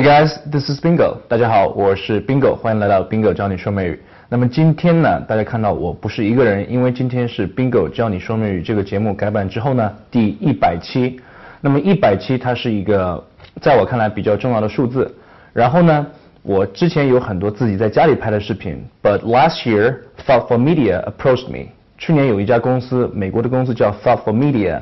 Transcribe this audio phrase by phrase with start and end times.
[0.00, 1.18] Hey guys, this is Bingo。
[1.28, 4.00] 大家好，我是 Bingo，欢迎来到 Bingo 教你说美语。
[4.30, 11.20] 那么今天呢，大家看到我不是一个人，因为今天是 Bingo 教你说美语这个节目改版之后呢，第一百期。
[11.60, 13.22] 那么一百期它是一个
[13.60, 15.14] 在我看来比较重要的数字。
[15.52, 16.06] 然后呢，
[16.40, 19.96] 我之前有很多自己在家里拍的视频，But last year,
[20.26, 21.68] Thoughtful Media approached me。
[21.98, 24.80] 去年有一家公司，美国的公司叫 Thoughtful Media，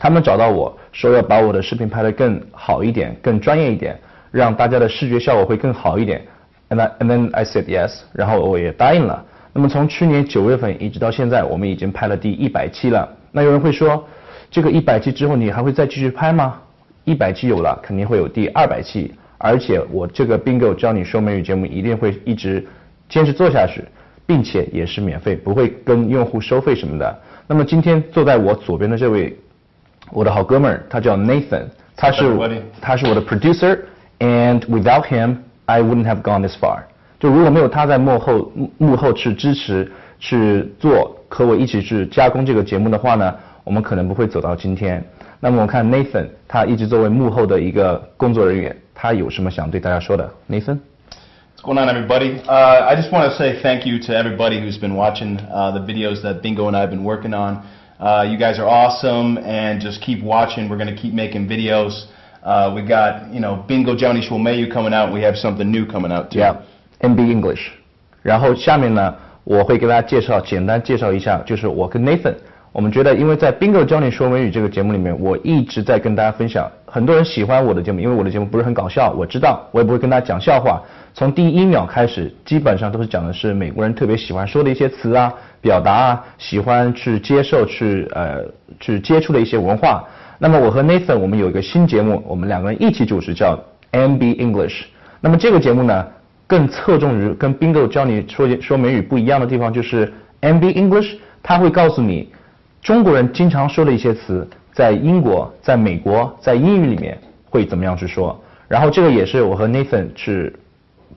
[0.00, 3.96] 他们找到我说要把我的视频拍得更好一点，更专业一点。
[4.36, 6.20] 让大家的视觉效果会更好一点
[6.68, 9.24] ，and and then I said yes，然后我也答应了。
[9.54, 13.08] 那么从去年九月份一直到现在，我们已经拍了第一百期了。
[13.32, 14.06] 那有人会说，
[14.50, 16.60] 这个一百期之后你还会再继续拍吗？
[17.04, 22.62] 一百期有了，肯定会有第二百期，而且我这个 Bingo 教你说美语节目一定会一直
[23.08, 23.82] 坚持做下去，
[24.26, 27.18] 并且也是免费，不会跟用户收费什么的。
[27.46, 29.34] 那么今天坐在我左边的这位，
[30.12, 31.64] 我的好哥们儿，他叫 Nathan，
[31.96, 32.24] 他是
[32.82, 33.78] 他是我的 producer。
[34.19, 36.83] And without him, I wouldn't have gone this far.
[37.19, 45.03] 就如果没有他在幕后幕后去支持去做和我一起去加工这个节目的话呢，我们可能不会走到今天。
[45.39, 50.29] 那么我看 Nathan，他一直作为幕后的一个工作人员，他有什么想对大家说的？
[50.49, 52.41] Nathan。What's going on, everybody?
[52.47, 55.79] Uh, I just want to say thank you to everybody who's been watching uh, the
[55.79, 57.61] videos that Bingo and I have been working on.
[57.99, 60.69] Uh, you guys are awesome, and just keep watching.
[60.69, 62.05] We're going to keep making videos.
[62.46, 65.12] Uh, we got, you know, Bingo Johnny Shulmayu coming out.
[65.12, 66.38] We have something new coming out too.
[66.38, 66.54] Yeah,
[67.00, 67.72] MB English.
[68.22, 72.34] 然后下面呢，我会给大家介绍，简单介绍一下，就是我跟 Nathan，
[72.70, 80.80] 我们觉得，因为在 Bingo 教你说美语这个节目里面，我一直在跟大家分享，很多人喜欢我的节目，因为我的节目不是很搞笑，我知道，我也不会跟大家讲笑话。
[81.14, 88.44] 从第一秒开始，基本上都是讲的是美国人特别喜欢说的一些词啊、表达啊，喜欢去接受、去呃
[88.78, 90.04] 去接触的一些文化。
[90.38, 93.58] 那么我和 Nathan 我们有一个新节目，我们两个人一起主持叫
[93.92, 94.84] MB English。
[95.20, 96.06] 那么这个节目呢，
[96.46, 102.30] 更侧重于跟 Bingo 教你说说美语不一样的地方，就是 MB English，它会告诉你
[102.82, 108.38] 中国人经常说的一些词，在英国、在美国、在英语里面会怎么样去说。
[108.68, 110.54] 然后这个也是我和 Nathan 去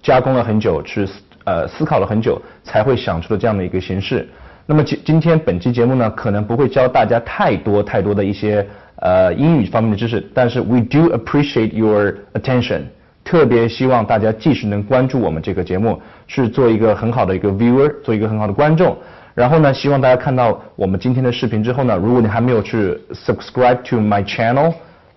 [0.01, 1.05] 加工了很久，去
[1.43, 4.29] 呃思考了很久，才会想出的这样的一个形式。
[4.69, 8.63] 那么今今天本期节目呢，可能不会教大家太多太多的一些。
[8.97, 12.81] 呃，英语方面的知识，但是 we do appreciate your attention，
[13.23, 18.95] 特别希望大家继续能关注我们这个节目，去做一个很好的一个 viewer，做一个很好的观众。
[19.33, 24.73] 然后呢，希望大家看到我们今天的视频之后呢，如果你还没有去 subscribe to my channel，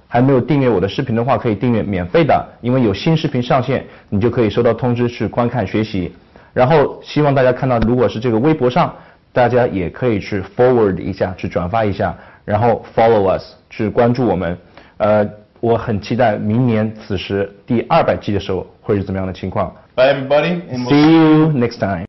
[0.06, 6.14] 还没有订阅我的视频的话，可以订阅免费的，因为有新视频上线，你就可以收到通知去观看学习。
[6.54, 8.94] 然后希望大家看到，如果是这个微博上，
[9.32, 12.16] 大家也可以去 forward 一下，去转发一下。
[12.44, 14.59] 然后 follow us 去关注我们，
[14.97, 15.25] 呃，
[15.60, 19.72] 我很期待明年此时第二百期的时候会是怎么样的情况。
[19.94, 20.60] Bye everybody.
[20.88, 22.00] See you next time.